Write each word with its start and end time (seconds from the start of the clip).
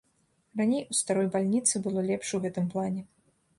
Раней 0.61 0.81
у 0.91 0.95
старой 0.99 1.29
бальніцы 1.35 1.83
было 1.85 2.07
лепш 2.09 2.35
у 2.41 2.43
гэтым 2.49 2.65
плане. 2.75 3.01